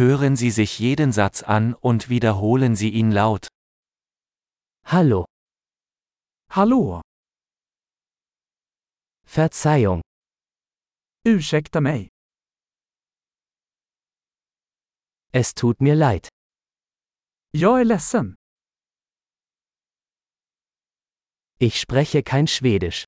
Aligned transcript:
Hören 0.00 0.34
Sie 0.34 0.50
sich 0.50 0.78
jeden 0.78 1.12
Satz 1.12 1.42
an 1.42 1.74
und 1.74 2.08
wiederholen 2.08 2.74
Sie 2.74 2.88
ihn 2.88 3.10
laut. 3.10 3.48
Hallo, 4.86 5.26
Hallå! 6.48 7.02
Verzeihung, 9.26 10.00
Ursäkta 11.26 11.82
mig. 11.82 12.08
es 15.32 15.54
tut 15.54 15.82
mir 15.82 15.94
leid. 15.94 16.28
Jag 17.52 17.80
är 17.80 17.84
ledsen. 17.84 18.34
Ich 21.58 21.78
spreche 21.78 22.22
kein 22.22 22.46
Schwedisch. 22.46 23.04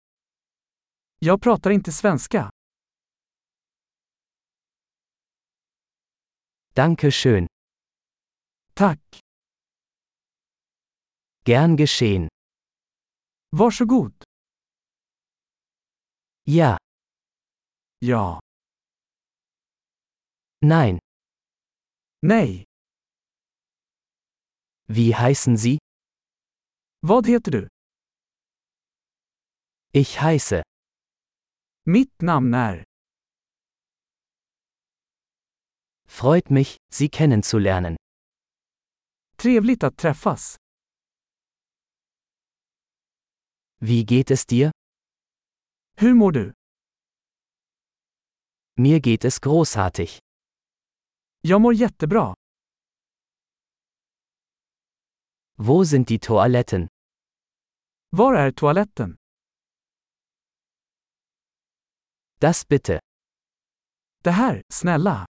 Jag 1.21 1.41
pratar 1.41 1.71
inte 1.71 1.93
svenska. 1.93 2.51
Danke 6.75 7.13
schön. 7.13 7.47
Tack. 8.75 8.99
Gern 11.45 11.77
geschehen. 11.77 12.29
Varsågod. 13.51 14.15
Ja, 16.47 16.79
Ja. 18.01 18.41
nein. 20.65 20.99
Nej. 22.23 22.65
Wie 24.89 25.15
heißen 25.15 25.57
Sie? 25.57 25.79
Vad 27.03 27.27
heter 27.27 27.51
du? 27.51 27.69
Ich 29.93 30.21
heiße. 30.21 30.63
Mitt 31.85 32.23
namn 32.23 32.55
är. 32.55 32.85
Freut 36.13 36.51
mich, 36.51 36.77
Sie 36.93 37.09
kennenzulernen. 37.09 37.97
Trevligt 39.37 39.83
att 39.83 39.97
träffas. 39.97 40.57
Wie 43.81 44.05
geht 44.05 44.31
es 44.31 44.47
dir? 44.47 44.71
Hur 45.97 46.15
mår 46.15 46.33
du? 46.33 46.53
Mir 48.77 49.01
geht 49.01 49.25
es 49.25 49.41
großartig. 49.41 50.19
Jag 51.41 51.61
mår 51.61 51.75
jättebra. 51.75 52.35
Wo 55.57 55.85
sind 55.85 56.09
die 56.09 56.19
Toiletten? 56.19 56.89
Var 58.11 58.35
är 58.35 58.53
toaletten? 58.53 59.17
Das 62.41 62.69
bitte. 62.69 63.01
Det 64.23 64.31
här, 64.31 64.63
snälla. 64.73 65.32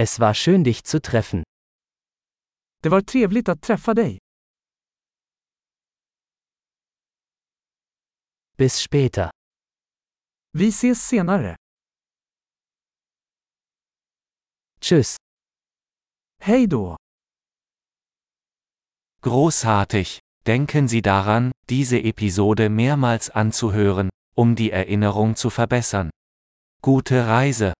Es 0.00 0.20
war 0.20 0.32
schön 0.32 0.62
dich 0.62 0.84
zu 0.84 1.00
treffen. 1.02 1.42
Det 2.84 2.90
var 2.90 3.00
trevligt 3.00 3.48
att 3.48 3.62
träffa 3.62 3.94
dig. 3.94 4.18
Bis 8.56 8.80
später. 8.80 9.30
Vi 10.52 10.68
ses 10.68 11.08
senare. 11.08 11.56
Tschüss. 14.80 15.16
Hej 16.40 16.66
då! 16.68 16.96
Großartig! 19.20 20.20
Denken 20.46 20.88
Sie 20.88 21.02
daran, 21.02 21.50
diese 21.68 21.98
Episode 21.98 22.68
mehrmals 22.68 23.30
anzuhören, 23.30 24.10
um 24.36 24.54
die 24.54 24.70
Erinnerung 24.70 25.34
zu 25.34 25.50
verbessern. 25.50 26.10
Gute 26.82 27.26
Reise! 27.26 27.77